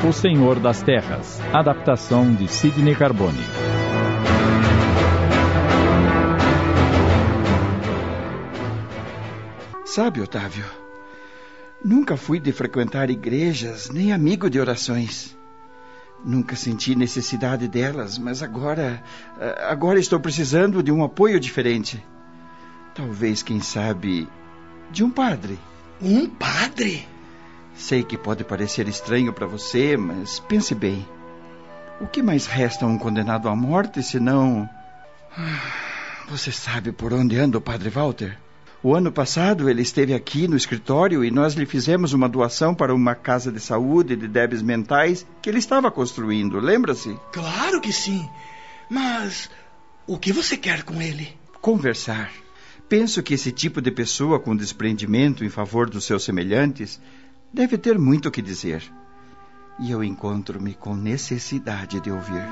O 0.09 0.13
Senhor 0.13 0.61
das 0.61 0.81
Terras, 0.81 1.41
adaptação 1.53 2.33
de 2.33 2.47
Sidney 2.47 2.95
Carbone. 2.95 3.43
Sabe, 9.85 10.21
Otávio, 10.21 10.65
nunca 11.85 12.17
fui 12.17 12.39
de 12.39 12.53
frequentar 12.53 13.11
igrejas 13.11 13.91
nem 13.91 14.13
amigo 14.13 14.49
de 14.49 14.61
orações. 14.61 15.38
Nunca 16.25 16.57
senti 16.57 16.95
necessidade 16.95 17.69
delas, 17.69 18.19
mas 18.19 18.43
agora. 18.43 19.03
Agora 19.69 19.99
estou 20.01 20.19
precisando 20.19 20.83
de 20.83 20.91
um 20.91 21.05
apoio 21.05 21.39
diferente. 21.39 22.05
Talvez, 22.95 23.43
quem 23.43 23.61
sabe, 23.61 24.29
de 24.91 25.05
um 25.05 25.11
padre. 25.11 25.59
Um 26.03 26.29
padre? 26.29 27.07
Sei 27.75 28.03
que 28.03 28.19
pode 28.19 28.43
parecer 28.43 28.89
estranho 28.89 29.33
para 29.33 29.47
você, 29.47 29.97
mas 29.97 30.41
pense 30.41 30.75
bem. 30.75 31.07
O 32.01 32.07
que 32.07 32.23
mais 32.23 32.47
resta 32.47 32.85
a 32.85 32.89
um 32.89 32.99
condenado 32.99 33.49
à 33.49 33.55
morte 33.55 34.03
senão. 34.03 34.69
Ah, 35.37 36.27
você 36.29 36.51
sabe 36.51 36.91
por 36.91 37.13
onde 37.13 37.39
anda 37.39 37.59
o 37.59 37.61
padre 37.61 37.89
Walter? 37.89 38.37
O 38.81 38.95
ano 38.95 39.11
passado 39.11 39.69
ele 39.69 39.83
esteve 39.83 40.15
aqui 40.15 40.47
no 40.47 40.57
escritório 40.57 41.25
e 41.25 41.33
nós 41.33 41.55
lhe 41.55 41.67
fizemos 41.67 42.13
uma 42.13 42.29
doação 42.29 42.73
para 42.73 42.95
uma 42.95 43.13
casa 43.13 43.51
de 43.51 43.59
saúde 43.59 44.15
de 44.15 44.29
débeis 44.29 44.63
mentais 44.63 45.27
que 45.43 45.51
ele 45.51 45.59
estava 45.59 45.91
construindo, 45.91 46.61
lembra-se? 46.61 47.19
Claro 47.33 47.81
que 47.81 47.93
sim. 47.93 48.29
Mas 48.89 49.51
o 50.07 50.17
que 50.17 50.33
você 50.33 50.57
quer 50.57 50.85
com 50.85 51.03
ele? 51.03 51.37
Conversar. 51.61 52.31
Penso 52.89 53.21
que 53.21 53.35
esse 53.35 53.51
tipo 53.51 53.83
de 53.83 53.91
pessoa 53.91 54.39
com 54.39 54.55
desprendimento 54.55 55.45
em 55.45 55.51
favor 55.51 55.91
dos 55.91 56.05
seus 56.05 56.23
semelhantes 56.23 57.01
deve 57.53 57.77
ter 57.77 57.99
muito 57.99 58.29
o 58.29 58.31
que 58.31 58.41
dizer. 58.41 58.83
E 59.81 59.91
eu 59.91 60.05
encontro-me 60.05 60.75
com 60.75 60.95
necessidade 60.95 62.01
de 62.01 62.13
ouvir. 62.13 62.47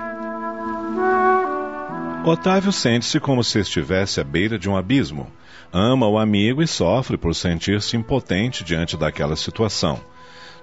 Otávio 2.24 2.72
sente-se 2.72 3.20
como 3.20 3.44
se 3.44 3.60
estivesse 3.60 4.20
à 4.20 4.24
beira 4.24 4.58
de 4.58 4.68
um 4.68 4.76
abismo. 4.76 5.30
Ama 5.72 6.06
o 6.06 6.18
amigo 6.18 6.62
e 6.62 6.66
sofre 6.66 7.16
por 7.16 7.34
sentir-se 7.34 7.96
impotente 7.96 8.64
diante 8.64 8.96
daquela 8.96 9.36
situação. 9.36 10.00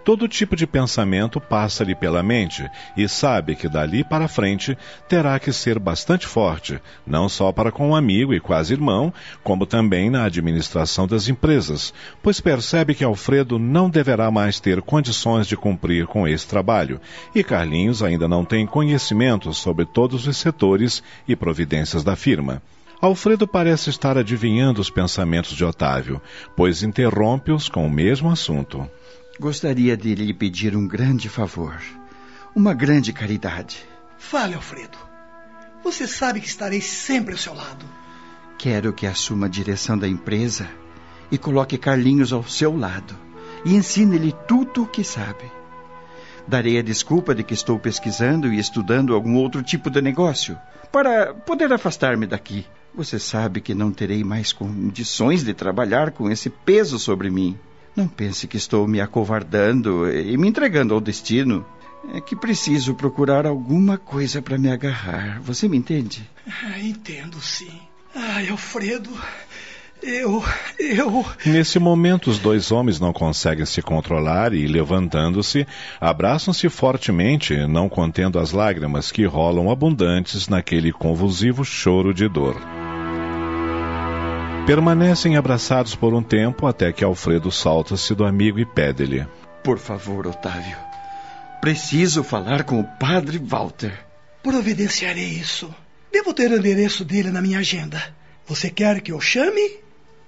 Todo 0.03 0.27
tipo 0.27 0.53
de 0.53 0.67
pensamento 0.67 1.39
passa-lhe 1.39 1.95
pela 1.95 2.21
mente 2.21 2.69
e 2.97 3.07
sabe 3.07 3.55
que 3.55 3.69
dali 3.69 4.03
para 4.03 4.27
frente 4.27 4.77
terá 5.07 5.39
que 5.39 5.53
ser 5.53 5.79
bastante 5.79 6.27
forte, 6.27 6.77
não 7.07 7.29
só 7.29 7.53
para 7.53 7.71
com 7.71 7.91
o 7.91 7.95
amigo 7.95 8.33
e 8.33 8.39
quase 8.39 8.73
irmão, 8.73 9.13
como 9.41 9.65
também 9.65 10.09
na 10.09 10.25
administração 10.25 11.07
das 11.07 11.29
empresas, 11.29 11.93
pois 12.21 12.41
percebe 12.41 12.93
que 12.93 13.03
Alfredo 13.03 13.57
não 13.57 13.89
deverá 13.89 14.29
mais 14.29 14.59
ter 14.59 14.81
condições 14.81 15.47
de 15.47 15.55
cumprir 15.55 16.05
com 16.05 16.27
esse 16.27 16.47
trabalho 16.47 16.99
e 17.33 17.41
Carlinhos 17.41 18.03
ainda 18.03 18.27
não 18.27 18.43
tem 18.43 18.65
conhecimento 18.65 19.53
sobre 19.53 19.85
todos 19.85 20.27
os 20.27 20.35
setores 20.35 21.01
e 21.25 21.33
providências 21.33 22.03
da 22.03 22.17
firma. 22.17 22.61
Alfredo 23.03 23.45
parece 23.45 23.89
estar 23.89 24.17
adivinhando 24.17 24.79
os 24.79 24.89
pensamentos 24.89 25.57
de 25.57 25.65
Otávio, 25.65 26.21
pois 26.55 26.83
interrompe-os 26.83 27.67
com 27.67 27.85
o 27.85 27.89
mesmo 27.89 28.31
assunto. 28.31 28.89
Gostaria 29.37 29.97
de 29.97 30.15
lhe 30.15 30.33
pedir 30.33 30.73
um 30.73 30.87
grande 30.87 31.27
favor, 31.27 31.77
uma 32.55 32.73
grande 32.73 33.11
caridade. 33.11 33.83
Fale, 34.17 34.53
Alfredo. 34.53 34.97
Você 35.83 36.07
sabe 36.07 36.39
que 36.39 36.47
estarei 36.47 36.79
sempre 36.79 37.33
ao 37.33 37.37
seu 37.37 37.53
lado. 37.53 37.85
Quero 38.57 38.93
que 38.93 39.05
assuma 39.05 39.47
a 39.47 39.49
direção 39.49 39.97
da 39.97 40.07
empresa 40.07 40.69
e 41.29 41.37
coloque 41.37 41.77
Carlinhos 41.77 42.31
ao 42.31 42.45
seu 42.45 42.73
lado 42.73 43.13
e 43.65 43.75
ensine-lhe 43.75 44.33
tudo 44.47 44.83
o 44.83 44.87
que 44.87 45.03
sabe. 45.03 45.51
Darei 46.47 46.77
a 46.77 46.81
desculpa 46.81 47.33
de 47.33 47.43
que 47.43 47.53
estou 47.53 47.79
pesquisando 47.79 48.53
e 48.53 48.59
estudando 48.59 49.13
algum 49.13 49.35
outro 49.35 49.63
tipo 49.63 49.89
de 49.89 50.01
negócio 50.01 50.57
para 50.91 51.33
poder 51.33 51.71
afastar-me 51.71 52.27
daqui. 52.27 52.65
Você 52.93 53.17
sabe 53.17 53.61
que 53.61 53.73
não 53.73 53.91
terei 53.91 54.23
mais 54.23 54.53
condições 54.53 55.43
de 55.43 55.53
trabalhar 55.53 56.11
com 56.11 56.29
esse 56.29 56.49
peso 56.49 56.99
sobre 56.99 57.29
mim. 57.29 57.57
Não 57.95 58.07
pense 58.07 58.47
que 58.47 58.57
estou 58.57 58.87
me 58.87 59.01
acovardando 59.01 60.11
e 60.11 60.37
me 60.37 60.47
entregando 60.47 60.93
ao 60.93 61.01
destino. 61.01 61.65
É 62.13 62.19
que 62.19 62.35
preciso 62.35 62.93
procurar 62.93 63.45
alguma 63.47 63.97
coisa 63.97 64.41
para 64.41 64.57
me 64.57 64.69
agarrar. 64.69 65.39
Você 65.41 65.67
me 65.67 65.77
entende? 65.77 66.29
Ah, 66.45 66.79
entendo, 66.79 67.39
sim. 67.41 67.79
Ai, 68.13 68.49
Alfredo, 68.49 69.09
eu. 70.03 70.43
eu. 70.77 71.25
Nesse 71.45 71.79
momento, 71.79 72.29
os 72.29 72.37
dois 72.37 72.71
homens 72.71 72.99
não 72.99 73.13
conseguem 73.13 73.65
se 73.65 73.81
controlar 73.81 74.53
e, 74.53 74.67
levantando-se, 74.67 75.65
abraçam-se 75.99 76.69
fortemente, 76.69 77.55
não 77.67 77.89
contendo 77.89 78.39
as 78.39 78.51
lágrimas 78.51 79.11
que 79.11 79.25
rolam 79.25 79.71
abundantes 79.71 80.47
naquele 80.47 80.91
convulsivo 80.91 81.63
choro 81.63 82.13
de 82.13 82.27
dor. 82.27 82.55
Permanecem 84.65 85.35
abraçados 85.35 85.93
por 85.93 86.13
um 86.13 86.23
tempo 86.23 86.67
até 86.67 86.91
que 86.91 87.03
Alfredo 87.03 87.51
salta-se 87.51 88.15
do 88.15 88.23
amigo 88.23 88.59
e 88.59 88.65
pede-lhe: 88.65 89.25
Por 89.63 89.77
favor, 89.77 90.25
Otávio. 90.25 90.77
Preciso 91.59 92.23
falar 92.23 92.63
com 92.63 92.79
o 92.79 92.83
padre 92.83 93.37
Walter. 93.37 93.93
Providenciarei 94.41 95.29
isso. 95.29 95.73
Devo 96.11 96.33
ter 96.33 96.51
o 96.51 96.57
endereço 96.57 97.03
dele 97.03 97.31
na 97.31 97.41
minha 97.41 97.59
agenda. 97.59 98.01
Você 98.45 98.69
quer 98.69 99.01
que 99.01 99.11
eu 99.11 99.19
chame 99.19 99.82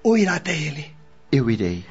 ou 0.06 0.16
irá 0.16 0.36
até 0.36 0.56
ele? 0.56 0.86
Eu 1.32 1.50
irei. 1.50 1.84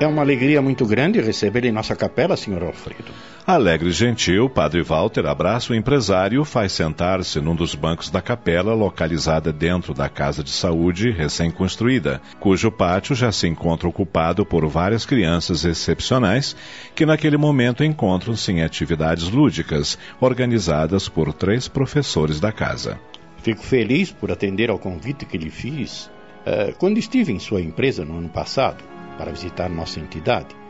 É 0.00 0.06
uma 0.06 0.22
alegria 0.22 0.60
muito 0.60 0.84
grande 0.84 1.20
recebê-lo 1.20 1.66
em 1.66 1.72
nossa 1.72 1.94
capela, 1.94 2.36
Sr. 2.36 2.64
Alfredo. 2.64 3.12
Alegre 3.48 3.88
e 3.88 3.92
gentil, 3.92 4.50
Padre 4.50 4.82
Walter 4.82 5.24
abraça 5.24 5.72
o 5.72 5.74
empresário 5.74 6.44
faz 6.44 6.70
sentar-se 6.70 7.40
num 7.40 7.54
dos 7.54 7.74
bancos 7.74 8.10
da 8.10 8.20
capela, 8.20 8.74
localizada 8.74 9.50
dentro 9.50 9.94
da 9.94 10.06
casa 10.06 10.44
de 10.44 10.50
saúde 10.50 11.10
recém-construída, 11.10 12.20
cujo 12.38 12.70
pátio 12.70 13.16
já 13.16 13.32
se 13.32 13.48
encontra 13.48 13.88
ocupado 13.88 14.44
por 14.44 14.68
várias 14.68 15.06
crianças 15.06 15.64
excepcionais 15.64 16.54
que 16.94 17.06
naquele 17.06 17.38
momento 17.38 17.82
encontram-se 17.82 18.52
em 18.52 18.62
atividades 18.62 19.30
lúdicas, 19.30 19.98
organizadas 20.20 21.08
por 21.08 21.32
três 21.32 21.68
professores 21.68 22.38
da 22.38 22.52
casa. 22.52 23.00
Fico 23.38 23.62
feliz 23.62 24.12
por 24.12 24.30
atender 24.30 24.68
ao 24.68 24.78
convite 24.78 25.24
que 25.24 25.38
lhe 25.38 25.48
fiz 25.48 26.10
uh, 26.44 26.76
quando 26.76 26.98
estive 26.98 27.32
em 27.32 27.38
sua 27.38 27.62
empresa 27.62 28.04
no 28.04 28.18
ano 28.18 28.28
passado 28.28 28.84
para 29.16 29.32
visitar 29.32 29.70
nossa 29.70 29.98
entidade. 29.98 30.67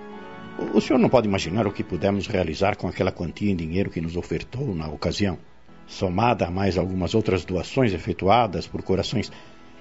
O 0.74 0.80
senhor 0.80 0.98
não 0.98 1.08
pode 1.08 1.28
imaginar 1.28 1.66
o 1.68 1.72
que 1.72 1.84
pudemos 1.84 2.26
realizar 2.26 2.76
com 2.76 2.88
aquela 2.88 3.12
quantia 3.12 3.50
em 3.50 3.54
dinheiro 3.54 3.90
que 3.90 4.00
nos 4.00 4.16
ofertou 4.16 4.74
na 4.74 4.88
ocasião, 4.88 5.38
somada 5.86 6.46
a 6.46 6.50
mais 6.50 6.76
algumas 6.76 7.14
outras 7.14 7.44
doações 7.44 7.94
efetuadas 7.94 8.66
por 8.66 8.82
corações 8.82 9.30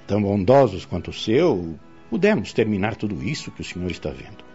tão 0.05 0.21
bondosos 0.21 0.85
quanto 0.85 1.09
o 1.09 1.13
seu, 1.13 1.75
pudemos 2.11 2.53
terminar 2.53 2.95
tudo 2.95 3.23
isso 3.23 3.51
que 3.51 3.61
o 3.61 3.63
senhor 3.63 3.89
está 3.89 4.11
vendo. 4.11 4.45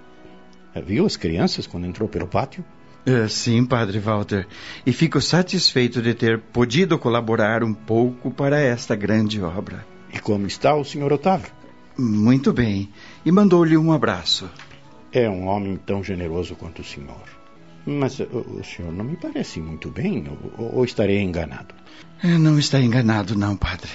Viu 0.86 1.04
as 1.04 1.16
crianças 1.16 1.66
quando 1.66 1.86
entrou 1.86 2.08
pelo 2.08 2.28
pátio? 2.28 2.64
Uh, 3.04 3.28
sim, 3.28 3.64
Padre 3.64 3.98
Walter, 3.98 4.46
e 4.86 4.92
fico 4.92 5.20
satisfeito 5.20 6.00
de 6.00 6.14
ter 6.14 6.38
podido 6.38 6.96
colaborar 6.98 7.64
um 7.64 7.74
pouco 7.74 8.30
para 8.30 8.60
esta 8.60 8.94
grande 8.94 9.42
obra. 9.42 9.84
E 10.14 10.20
como 10.20 10.46
está 10.46 10.74
o 10.74 10.84
senhor 10.84 11.12
Otávio? 11.12 11.50
Muito 11.98 12.52
bem. 12.52 12.88
E 13.24 13.32
mandou-lhe 13.32 13.76
um 13.76 13.92
abraço. 13.92 14.48
É 15.12 15.28
um 15.28 15.46
homem 15.46 15.76
tão 15.76 16.02
generoso 16.02 16.56
quanto 16.56 16.80
o 16.80 16.84
senhor. 16.84 17.22
Mas 17.84 18.18
o, 18.20 18.58
o 18.60 18.64
senhor 18.64 18.92
não 18.92 19.04
me 19.04 19.16
parece 19.16 19.60
muito 19.60 19.90
bem, 19.90 20.24
ou, 20.56 20.76
ou 20.76 20.84
estarei 20.84 21.20
enganado? 21.20 21.74
Não 22.22 22.58
está 22.58 22.80
enganado, 22.80 23.36
não, 23.36 23.56
padre. 23.56 23.90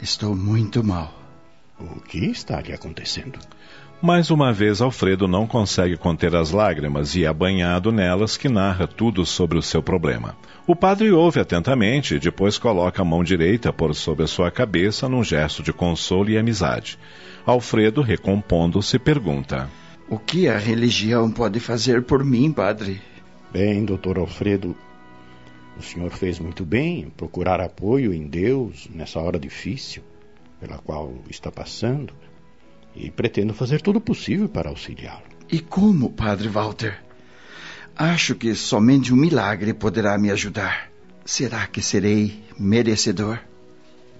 Estou 0.00 0.34
muito 0.34 0.82
mal. 0.82 1.12
O 1.78 2.00
que 2.00 2.18
está 2.26 2.60
lhe 2.60 2.72
acontecendo? 2.72 3.38
Mais 4.00 4.30
uma 4.30 4.52
vez, 4.52 4.80
Alfredo 4.80 5.26
não 5.26 5.44
consegue 5.44 5.96
conter 5.96 6.34
as 6.36 6.52
lágrimas 6.52 7.16
e 7.16 7.24
é 7.24 7.32
banhado 7.32 7.90
nelas 7.90 8.36
que 8.36 8.48
narra 8.48 8.86
tudo 8.86 9.26
sobre 9.26 9.58
o 9.58 9.62
seu 9.62 9.82
problema. 9.82 10.36
O 10.68 10.76
padre 10.76 11.10
ouve 11.10 11.40
atentamente 11.40 12.14
e 12.14 12.20
depois 12.20 12.58
coloca 12.58 13.02
a 13.02 13.04
mão 13.04 13.24
direita 13.24 13.72
por 13.72 13.92
sobre 13.94 14.24
a 14.24 14.28
sua 14.28 14.52
cabeça 14.52 15.08
num 15.08 15.24
gesto 15.24 15.64
de 15.64 15.72
consolo 15.72 16.30
e 16.30 16.38
amizade. 16.38 16.96
Alfredo, 17.44 18.00
recompondo-se, 18.00 19.00
pergunta: 19.00 19.68
O 20.10 20.18
que 20.18 20.48
a 20.48 20.56
religião 20.56 21.30
pode 21.30 21.60
fazer 21.60 22.02
por 22.02 22.24
mim, 22.24 22.50
padre? 22.50 22.98
Bem, 23.52 23.84
doutor 23.84 24.16
Alfredo, 24.16 24.74
o 25.78 25.82
senhor 25.82 26.10
fez 26.10 26.38
muito 26.38 26.64
bem 26.64 27.00
em 27.00 27.10
procurar 27.10 27.60
apoio 27.60 28.14
em 28.14 28.26
Deus 28.26 28.88
nessa 28.90 29.20
hora 29.20 29.38
difícil 29.38 30.02
pela 30.58 30.78
qual 30.78 31.12
está 31.28 31.52
passando 31.52 32.14
e 32.96 33.10
pretendo 33.10 33.52
fazer 33.52 33.82
todo 33.82 33.96
o 33.96 34.00
possível 34.00 34.48
para 34.48 34.70
auxiliá-lo. 34.70 35.24
E 35.52 35.60
como, 35.60 36.10
Padre 36.10 36.48
Walter? 36.48 36.98
Acho 37.94 38.34
que 38.34 38.54
somente 38.54 39.12
um 39.12 39.16
milagre 39.16 39.74
poderá 39.74 40.16
me 40.16 40.30
ajudar. 40.30 40.90
Será 41.22 41.66
que 41.66 41.82
serei 41.82 42.42
merecedor? 42.58 43.40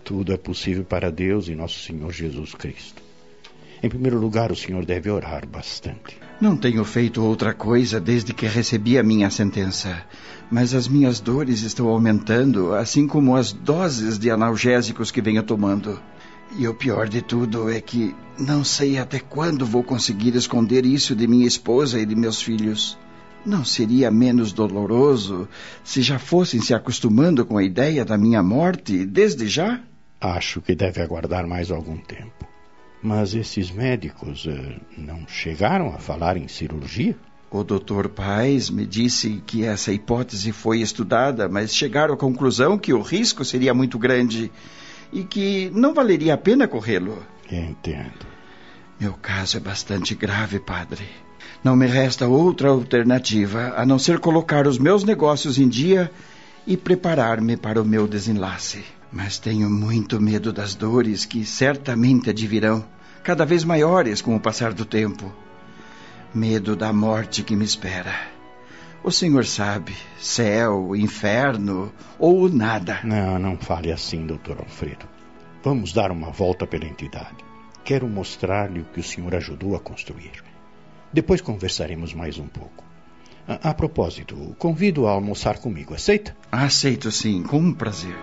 Tudo 0.05 0.35
é 0.35 0.37
possível 0.37 0.85
para 0.85 1.11
Deus 1.11 1.49
e 1.49 1.55
nosso 1.55 1.81
Senhor 1.81 2.13
Jesus 2.13 2.55
Cristo. 2.55 3.08
Em 3.81 3.89
primeiro 3.89 4.19
lugar, 4.19 4.51
o 4.51 4.57
senhor 4.57 4.85
deve 4.85 5.09
orar 5.09 5.47
bastante. 5.47 6.19
Não 6.41 6.57
tenho 6.57 6.85
feito 6.85 7.23
outra 7.23 7.55
coisa 7.55 8.01
desde 8.01 8.35
que 8.35 8.47
recebi 8.47 8.99
a 8.99 9.03
minha 9.03 9.31
sentença. 9.31 10.05
Mas 10.51 10.75
as 10.75 10.89
minhas 10.89 11.21
dores 11.21 11.63
estão 11.63 11.89
aumentando, 11.89 12.75
assim 12.75 13.07
como 13.07 13.37
as 13.37 13.53
doses 13.53 14.19
de 14.19 14.31
analgésicos 14.31 15.11
que 15.11 15.21
venho 15.21 15.43
tomando. 15.43 16.01
E 16.57 16.67
o 16.67 16.75
pior 16.75 17.09
de 17.09 17.23
tudo 17.23 17.71
é 17.71 17.81
que 17.81 18.15
não 18.39 18.65
sei 18.65 18.99
até 18.99 19.21
quando 19.21 19.67
vou 19.67 19.85
conseguir 19.85 20.35
esconder 20.35 20.85
isso 20.85 21.15
de 21.15 21.27
minha 21.29 21.47
esposa 21.47 22.01
e 22.01 22.07
de 22.07 22.17
meus 22.17 22.41
filhos. 22.41 22.99
Não 23.47 23.65
seria 23.65 24.11
menos 24.11 24.53
doloroso 24.53 25.49
se 25.85 26.03
já 26.03 26.19
fossem 26.19 26.61
se 26.61 26.75
acostumando 26.75 27.45
com 27.45 27.57
a 27.59 27.63
ideia 27.63 28.05
da 28.05 28.19
minha 28.19 28.43
morte 28.43 29.05
desde 29.07 29.47
já? 29.47 29.81
Acho 30.21 30.61
que 30.61 30.75
deve 30.75 31.01
aguardar 31.01 31.47
mais 31.47 31.71
algum 31.71 31.97
tempo. 31.97 32.58
Mas 33.03 33.35
esses 33.35 33.71
médicos 33.71 34.45
uh, 34.47 34.81
não 34.97 35.27
chegaram 35.29 35.89
a 35.89 35.99
falar 35.99 36.37
em 36.37 36.49
cirurgia? 36.49 37.17
O 37.51 37.65
Dr. 37.65 38.09
Paz 38.15 38.69
me 38.69 38.85
disse 38.85 39.43
que 39.47 39.65
essa 39.65 39.93
hipótese 39.93 40.53
foi 40.53 40.81
estudada, 40.81 41.49
mas 41.49 41.75
chegaram 41.75 42.15
à 42.15 42.17
conclusão 42.17 42.77
que 42.77 42.93
o 42.93 43.01
risco 43.01 43.45
seria 43.45 43.73
muito 43.73 43.99
grande 43.99 44.53
e 45.13 45.25
que 45.25 45.71
não 45.73 45.95
valeria 45.95 46.35
a 46.35 46.39
pena 46.39 46.69
corrê-lo. 46.69 47.25
Entendo. 47.51 48.27
Meu 49.01 49.15
caso 49.15 49.57
é 49.57 49.61
bastante 49.61 50.15
grave, 50.15 50.61
padre. 50.61 51.07
Não 51.65 51.75
me 51.75 51.87
resta 51.87 52.27
outra 52.29 52.69
alternativa 52.69 53.73
a 53.77 53.87
não 53.87 53.99
ser 53.99 54.19
colocar 54.19 54.67
os 54.67 54.79
meus 54.79 55.03
negócios 55.03 55.59
em 55.59 55.69
dia 55.69 56.11
e 56.67 56.77
preparar-me 56.77 57.57
para 57.57 57.81
o 57.81 57.85
meu 57.85 58.07
desenlace. 58.07 58.85
Mas 59.13 59.39
tenho 59.39 59.71
muito 59.71 60.21
medo 60.21 60.53
das 60.53 60.75
dores 60.75 61.25
que 61.25 61.45
certamente 61.45 62.31
advirão, 62.31 62.85
cada 63.23 63.45
vez 63.45 63.65
maiores 63.65 64.21
com 64.21 64.37
o 64.37 64.41
passar 64.41 64.73
do 64.73 64.85
tempo. 64.85 65.33
Medo 66.35 66.77
da 66.77 66.93
morte 66.93 67.43
que 67.43 67.57
me 67.57 67.65
espera. 67.65 68.15
O 69.03 69.11
senhor 69.11 69.47
sabe, 69.47 69.95
céu, 70.19 70.95
inferno 70.95 71.93
ou 72.19 72.49
nada. 72.49 73.01
Não, 73.05 73.39
não 73.39 73.57
fale 73.57 73.91
assim, 73.93 74.27
doutor 74.27 74.59
Alfredo. 74.59 75.07
Vamos 75.63 75.93
dar 75.93 76.11
uma 76.11 76.31
volta 76.31 76.67
pela 76.67 76.85
entidade. 76.85 77.45
Quero 77.85 78.07
mostrar-lhe 78.07 78.81
o 78.81 78.85
que 78.85 79.01
o 79.01 79.05
senhor 79.05 79.35
ajudou 79.35 79.75
a 79.75 79.81
construir. 79.81 80.45
Depois 81.13 81.41
conversaremos 81.41 82.13
mais 82.13 82.39
um 82.39 82.47
pouco. 82.47 82.85
A, 83.47 83.71
a 83.71 83.75
propósito, 83.75 84.55
convido 84.59 85.07
a 85.07 85.13
almoçar 85.13 85.59
comigo. 85.59 85.95
Aceita? 85.95 86.37
Aceito 86.53 87.11
sim, 87.11 87.43
com 87.43 87.73
prazer. 87.73 88.17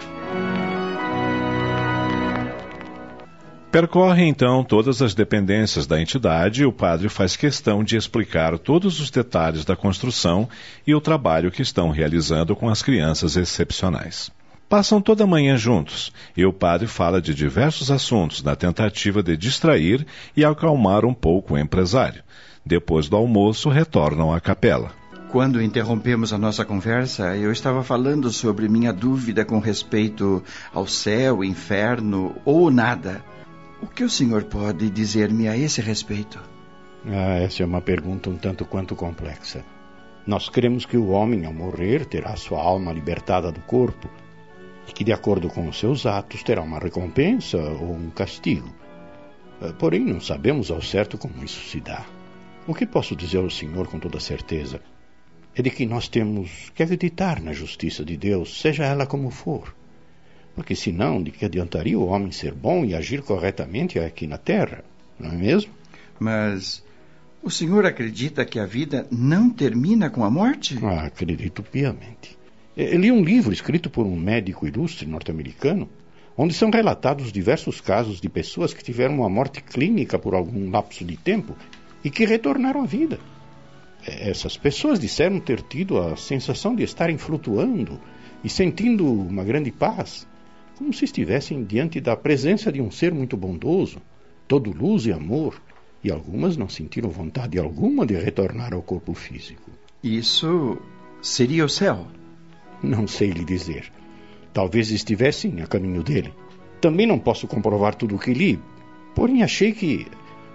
Percorre 3.76 4.24
então 4.24 4.64
todas 4.64 5.02
as 5.02 5.14
dependências 5.14 5.86
da 5.86 6.00
entidade 6.00 6.62
e 6.62 6.66
o 6.66 6.72
padre 6.72 7.10
faz 7.10 7.36
questão 7.36 7.84
de 7.84 7.98
explicar 7.98 8.58
todos 8.58 9.02
os 9.02 9.12
detalhes 9.12 9.66
da 9.66 9.76
construção 9.76 10.48
e 10.88 10.96
o 10.96 11.02
trabalho 11.02 11.52
que 11.52 11.62
estão 11.62 11.90
realizando 11.90 12.56
com 12.56 12.70
as 12.70 12.82
crianças 12.82 13.36
excepcionais. 13.36 14.32
Passam 14.70 15.02
toda 15.02 15.26
a 15.26 15.28
manhã 15.28 15.58
juntos 15.58 16.14
e 16.38 16.46
o 16.46 16.54
padre 16.54 16.88
fala 16.88 17.22
de 17.22 17.36
diversos 17.36 17.92
assuntos 17.92 18.42
na 18.42 18.56
tentativa 18.56 19.22
de 19.22 19.36
distrair 19.36 20.08
e 20.38 20.46
acalmar 20.46 21.04
um 21.04 21.14
pouco 21.14 21.56
o 21.56 21.60
empresário. 21.60 22.24
Depois 22.66 23.10
do 23.10 23.18
almoço, 23.18 23.68
retornam 23.68 24.32
à 24.32 24.40
capela. 24.40 24.94
Quando 25.30 25.62
interrompemos 25.62 26.32
a 26.32 26.38
nossa 26.38 26.64
conversa, 26.64 27.36
eu 27.36 27.52
estava 27.52 27.84
falando 27.84 28.32
sobre 28.32 28.70
minha 28.70 28.94
dúvida 28.94 29.44
com 29.44 29.60
respeito 29.60 30.42
ao 30.74 30.88
céu, 30.88 31.44
inferno 31.44 32.38
ou 32.46 32.72
nada. 32.72 33.35
O 33.82 33.88
que 33.88 34.04
o 34.04 34.10
senhor 34.10 34.46
pode 34.46 34.90
dizer-me 34.90 35.50
a 35.50 35.58
esse 35.58 35.82
respeito? 35.82 36.42
Ah, 37.06 37.40
essa 37.40 37.62
é 37.62 37.66
uma 37.66 37.82
pergunta 37.82 38.30
um 38.30 38.38
tanto 38.38 38.66
quanto 38.66 38.96
complexa. 38.96 39.66
Nós 40.26 40.48
cremos 40.50 40.86
que 40.86 40.98
o 40.98 41.10
homem, 41.10 41.46
ao 41.46 41.54
morrer, 41.54 42.06
terá 42.06 42.36
sua 42.36 42.62
alma 42.62 42.94
libertada 42.94 43.52
do 43.52 43.60
corpo 43.62 44.10
e 44.88 44.94
que, 44.94 45.04
de 45.04 45.12
acordo 45.12 45.50
com 45.50 45.68
os 45.68 45.78
seus 45.78 46.06
atos, 46.06 46.42
terá 46.42 46.62
uma 46.62 46.80
recompensa 46.80 47.58
ou 47.58 47.94
um 47.94 48.10
castigo. 48.10 48.74
Ah, 49.62 49.74
porém, 49.78 50.06
não 50.06 50.22
sabemos 50.22 50.72
ao 50.72 50.82
certo 50.82 51.18
como 51.18 51.44
isso 51.44 51.70
se 51.70 51.82
dá. 51.82 52.06
O 52.66 52.74
que 52.74 52.86
posso 52.86 53.16
dizer 53.16 53.40
ao 53.40 53.50
senhor 53.50 53.88
com 53.88 54.00
toda 54.00 54.20
certeza 54.20 54.82
é 55.54 55.62
de 55.62 55.70
que 55.70 55.86
nós 55.86 56.08
temos 56.08 56.72
que 56.74 56.82
acreditar 56.82 57.42
na 57.42 57.52
justiça 57.52 58.04
de 58.06 58.16
Deus, 58.16 58.60
seja 58.62 58.86
ela 58.86 59.06
como 59.06 59.30
for. 59.30 59.76
Porque 60.56 60.74
senão, 60.74 61.22
de 61.22 61.32
que 61.32 61.44
adiantaria 61.44 62.00
o 62.00 62.08
homem 62.08 62.32
ser 62.32 62.54
bom 62.54 62.86
e 62.86 62.96
agir 62.96 63.22
corretamente 63.22 64.00
aqui 64.00 64.26
na 64.26 64.38
terra, 64.38 64.84
não 65.20 65.32
é 65.32 65.36
mesmo? 65.36 65.72
Mas 66.18 66.82
o 67.44 67.52
senhor 67.52 67.86
acredita 67.86 68.46
que 68.46 68.58
a 68.58 68.66
vida 68.66 69.06
não 69.12 69.50
termina 69.50 70.10
com 70.10 70.24
a 70.24 70.32
morte? 70.32 70.80
Ah, 70.82 71.08
acredito 71.08 71.62
piamente. 71.62 72.38
Eu 72.76 73.00
li 73.00 73.12
um 73.12 73.24
livro 73.24 73.52
escrito 73.52 73.90
por 73.90 74.06
um 74.06 74.16
médico 74.16 74.66
ilustre 74.66 75.06
norte-americano, 75.06 75.90
onde 76.38 76.54
são 76.54 76.70
relatados 76.70 77.32
diversos 77.32 77.82
casos 77.82 78.22
de 78.22 78.30
pessoas 78.30 78.74
que 78.74 78.84
tiveram 78.84 79.16
uma 79.16 79.30
morte 79.30 79.62
clínica 79.62 80.18
por 80.18 80.34
algum 80.34 80.70
lapso 80.70 81.04
de 81.04 81.18
tempo 81.18 81.56
e 82.04 82.10
que 82.10 82.26
retornaram 82.26 82.82
à 82.82 82.86
vida. 82.86 83.20
Essas 84.06 84.56
pessoas 84.56 85.00
disseram 85.00 85.40
ter 85.40 85.62
tido 85.62 85.98
a 85.98 86.16
sensação 86.16 86.76
de 86.76 86.84
estarem 86.84 87.18
flutuando 87.18 88.00
e 88.44 88.50
sentindo 88.50 89.06
uma 89.06 89.44
grande 89.44 89.72
paz 89.72 90.28
como 90.78 90.94
se 90.94 91.06
estivessem 91.06 91.64
diante 91.64 92.02
da 92.02 92.16
presença 92.16 92.72
de 92.72 92.82
um 92.82 92.92
ser 92.92 93.14
muito 93.14 93.38
bondoso, 93.38 94.02
todo 94.48 94.72
luz 94.72 95.06
e 95.06 95.12
amor, 95.12 95.62
e 96.04 96.12
algumas 96.12 96.56
não 96.56 96.70
sentiram 96.70 97.10
vontade 97.10 97.58
alguma 97.58 98.06
de 98.06 98.16
retornar 98.16 98.74
ao 98.74 98.82
corpo 98.82 99.14
físico. 99.14 99.72
Isso 100.04 100.78
seria 101.22 101.66
o 101.66 101.70
céu? 101.70 102.08
Não 102.84 103.08
sei 103.08 103.32
lhe 103.32 103.44
dizer. 103.44 103.92
Talvez 104.54 104.92
estivessem 104.92 105.62
a 105.62 105.68
caminho 105.68 106.04
dele. 106.04 106.34
Também 106.80 107.08
não 107.08 107.18
posso 107.18 107.48
comprovar 107.48 107.96
tudo 107.96 108.16
o 108.16 108.20
que 108.20 108.34
li, 108.34 108.60
porém 109.16 109.42
achei 109.42 109.72
que 109.72 110.06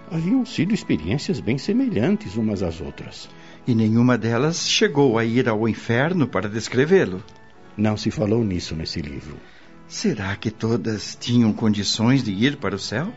haviam 0.09 0.45
sido 0.45 0.73
experiências 0.73 1.39
bem 1.39 1.57
semelhantes 1.57 2.35
umas 2.35 2.63
às 2.63 2.79
outras. 2.79 3.29
E 3.67 3.75
nenhuma 3.75 4.17
delas 4.17 4.69
chegou 4.69 5.17
a 5.17 5.25
ir 5.25 5.49
ao 5.49 5.67
inferno 5.67 6.27
para 6.27 6.47
descrevê-lo. 6.47 7.23
Não 7.75 7.97
se 7.97 8.11
falou 8.11 8.43
nisso 8.43 8.75
nesse 8.75 9.01
livro. 9.01 9.35
Será 9.91 10.37
que 10.37 10.49
todas 10.49 11.17
tinham 11.19 11.51
condições 11.51 12.23
de 12.23 12.31
ir 12.31 12.55
para 12.55 12.73
o 12.73 12.79
céu? 12.79 13.13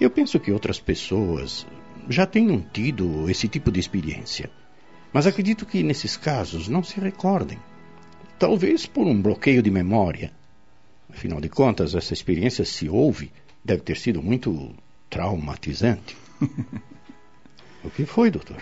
Eu 0.00 0.08
penso 0.08 0.40
que 0.40 0.50
outras 0.50 0.80
pessoas 0.80 1.66
já 2.08 2.24
tenham 2.24 2.64
tido 2.72 3.28
esse 3.28 3.46
tipo 3.46 3.70
de 3.70 3.78
experiência. 3.78 4.50
Mas 5.12 5.26
acredito 5.26 5.66
que 5.66 5.82
nesses 5.82 6.16
casos 6.16 6.66
não 6.66 6.82
se 6.82 6.98
recordem. 6.98 7.58
Talvez 8.38 8.86
por 8.86 9.06
um 9.06 9.20
bloqueio 9.20 9.62
de 9.62 9.70
memória. 9.70 10.32
Afinal 11.10 11.42
de 11.42 11.50
contas, 11.50 11.94
essa 11.94 12.14
experiência, 12.14 12.64
se 12.64 12.88
houve, 12.88 13.30
deve 13.62 13.82
ter 13.82 13.98
sido 13.98 14.22
muito 14.22 14.74
traumatizante. 15.10 16.16
o 17.84 17.90
que 17.90 18.06
foi, 18.06 18.30
doutor? 18.30 18.56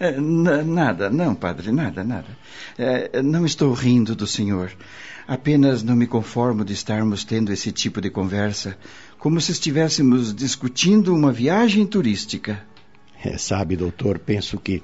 É, 0.00 0.18
nada, 0.18 1.10
não, 1.10 1.34
padre, 1.34 1.72
nada, 1.72 2.02
nada. 2.02 2.38
É, 2.78 3.20
não 3.20 3.44
estou 3.44 3.70
rindo 3.74 4.16
do 4.16 4.26
senhor. 4.26 4.72
Apenas 5.30 5.84
não 5.84 5.94
me 5.94 6.08
conformo 6.08 6.64
de 6.64 6.72
estarmos 6.72 7.22
tendo 7.22 7.52
esse 7.52 7.70
tipo 7.70 8.00
de 8.00 8.10
conversa, 8.10 8.76
como 9.16 9.40
se 9.40 9.52
estivéssemos 9.52 10.34
discutindo 10.34 11.14
uma 11.14 11.30
viagem 11.30 11.86
turística. 11.86 12.60
É, 13.24 13.38
sabe, 13.38 13.76
doutor, 13.76 14.18
penso 14.18 14.58
que 14.58 14.82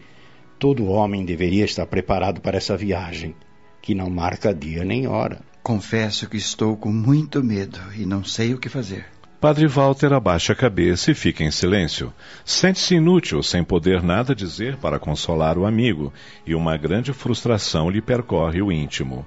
todo 0.56 0.86
homem 0.86 1.24
deveria 1.24 1.64
estar 1.64 1.84
preparado 1.86 2.40
para 2.40 2.58
essa 2.58 2.76
viagem, 2.76 3.34
que 3.82 3.92
não 3.92 4.08
marca 4.08 4.54
dia 4.54 4.84
nem 4.84 5.08
hora. 5.08 5.40
Confesso 5.64 6.28
que 6.28 6.36
estou 6.36 6.76
com 6.76 6.92
muito 6.92 7.42
medo 7.42 7.80
e 7.96 8.06
não 8.06 8.22
sei 8.22 8.54
o 8.54 8.58
que 8.58 8.68
fazer. 8.68 9.04
Padre 9.40 9.66
Walter 9.66 10.12
abaixa 10.12 10.52
a 10.52 10.56
cabeça 10.56 11.10
e 11.10 11.14
fica 11.14 11.42
em 11.42 11.50
silêncio. 11.50 12.14
Sente-se 12.44 12.94
inútil, 12.94 13.42
sem 13.42 13.64
poder 13.64 14.00
nada 14.00 14.32
dizer 14.32 14.76
para 14.76 15.00
consolar 15.00 15.58
o 15.58 15.66
amigo, 15.66 16.12
e 16.46 16.54
uma 16.54 16.76
grande 16.76 17.12
frustração 17.12 17.90
lhe 17.90 18.00
percorre 18.00 18.62
o 18.62 18.70
íntimo. 18.70 19.26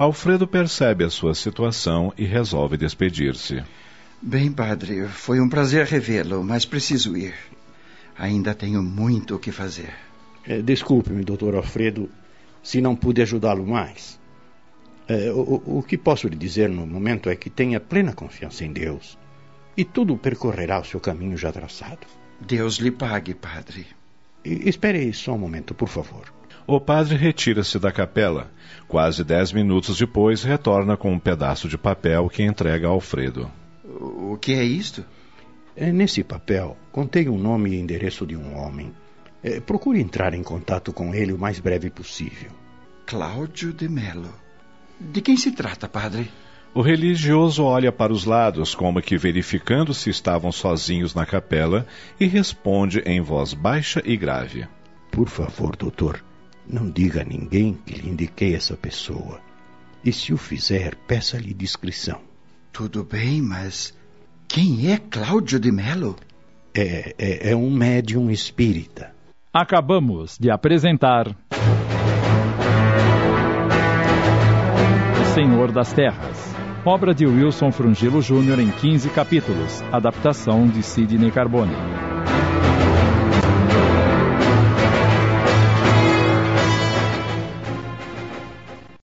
Alfredo 0.00 0.48
percebe 0.48 1.04
a 1.04 1.10
sua 1.10 1.34
situação 1.34 2.10
e 2.16 2.24
resolve 2.24 2.78
despedir-se. 2.78 3.62
Bem, 4.22 4.50
padre, 4.50 5.06
foi 5.06 5.38
um 5.42 5.46
prazer 5.46 5.84
revê-lo, 5.84 6.42
mas 6.42 6.64
preciso 6.64 7.14
ir. 7.14 7.34
Ainda 8.16 8.54
tenho 8.54 8.82
muito 8.82 9.34
o 9.34 9.38
que 9.38 9.52
fazer. 9.52 9.92
É, 10.46 10.62
Desculpe-me, 10.62 11.22
doutor 11.22 11.54
Alfredo, 11.54 12.08
se 12.62 12.80
não 12.80 12.96
pude 12.96 13.20
ajudá-lo 13.20 13.66
mais. 13.66 14.18
É, 15.06 15.30
o, 15.32 15.62
o 15.66 15.82
que 15.82 15.98
posso 15.98 16.28
lhe 16.28 16.36
dizer 16.36 16.70
no 16.70 16.86
momento 16.86 17.28
é 17.28 17.36
que 17.36 17.50
tenha 17.50 17.78
plena 17.78 18.14
confiança 18.14 18.64
em 18.64 18.72
Deus 18.72 19.18
e 19.76 19.84
tudo 19.84 20.16
percorrerá 20.16 20.80
o 20.80 20.84
seu 20.84 20.98
caminho 20.98 21.36
já 21.36 21.52
traçado. 21.52 22.06
Deus 22.40 22.76
lhe 22.76 22.90
pague, 22.90 23.34
padre. 23.34 23.86
E, 24.42 24.66
espere 24.66 25.12
só 25.12 25.34
um 25.34 25.38
momento, 25.38 25.74
por 25.74 25.88
favor. 25.88 26.39
O 26.66 26.80
padre 26.80 27.16
retira-se 27.16 27.78
da 27.78 27.90
capela. 27.90 28.50
Quase 28.86 29.24
dez 29.24 29.52
minutos 29.52 29.98
depois, 29.98 30.42
retorna 30.42 30.96
com 30.96 31.12
um 31.12 31.18
pedaço 31.18 31.68
de 31.68 31.78
papel 31.78 32.28
que 32.28 32.42
entrega 32.42 32.86
a 32.86 32.90
Alfredo. 32.90 33.50
O 33.84 34.36
que 34.36 34.52
é 34.52 34.62
isto? 34.62 35.04
É, 35.76 35.90
nesse 35.92 36.22
papel, 36.22 36.76
contei 36.92 37.28
o 37.28 37.38
nome 37.38 37.70
e 37.70 37.80
endereço 37.80 38.26
de 38.26 38.36
um 38.36 38.56
homem. 38.56 38.92
É, 39.42 39.60
procure 39.60 40.00
entrar 40.00 40.34
em 40.34 40.42
contato 40.42 40.92
com 40.92 41.14
ele 41.14 41.32
o 41.32 41.38
mais 41.38 41.58
breve 41.58 41.90
possível. 41.90 42.50
Cláudio 43.06 43.72
de 43.72 43.88
Melo. 43.88 44.32
De 45.00 45.20
quem 45.20 45.36
se 45.36 45.52
trata, 45.52 45.88
padre? 45.88 46.30
O 46.72 46.82
religioso 46.82 47.64
olha 47.64 47.90
para 47.90 48.12
os 48.12 48.24
lados, 48.24 48.74
como 48.74 49.02
que 49.02 49.16
verificando 49.16 49.92
se 49.92 50.10
estavam 50.10 50.52
sozinhos 50.52 51.14
na 51.14 51.26
capela, 51.26 51.86
e 52.18 52.26
responde 52.26 53.00
em 53.06 53.20
voz 53.20 53.54
baixa 53.54 54.00
e 54.04 54.16
grave: 54.16 54.68
Por 55.10 55.28
favor, 55.28 55.74
doutor, 55.74 56.22
não 56.72 56.90
diga 56.90 57.22
a 57.22 57.24
ninguém 57.24 57.74
que 57.84 57.94
lhe 57.94 58.08
indiquei 58.08 58.54
essa 58.54 58.76
pessoa. 58.76 59.40
E 60.04 60.12
se 60.12 60.32
o 60.32 60.36
fizer, 60.36 60.94
peça-lhe 61.06 61.52
discrição. 61.52 62.20
Tudo 62.72 63.04
bem, 63.04 63.42
mas 63.42 63.94
quem 64.48 64.90
é 64.90 64.96
Cláudio 64.96 65.60
de 65.60 65.70
Melo? 65.70 66.16
É, 66.74 67.14
é, 67.18 67.50
é 67.50 67.56
um 67.56 67.70
médium 67.70 68.30
espírita. 68.30 69.12
Acabamos 69.52 70.38
de 70.38 70.50
apresentar. 70.50 71.26
O 75.20 75.34
Senhor 75.34 75.72
das 75.72 75.92
Terras. 75.92 76.54
Obra 76.84 77.12
de 77.12 77.26
Wilson 77.26 77.70
Frungilo 77.70 78.22
Jr. 78.22 78.60
em 78.60 78.70
15 78.70 79.10
capítulos. 79.10 79.82
Adaptação 79.92 80.66
de 80.66 80.82
Sidney 80.82 81.30
Carbone. 81.30 81.74